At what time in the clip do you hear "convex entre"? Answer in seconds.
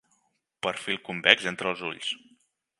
1.09-1.73